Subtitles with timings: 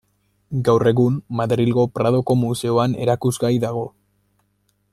[0.69, 3.85] Gaur egun, Madrilgo Pradoko Museoan erakusgai dago.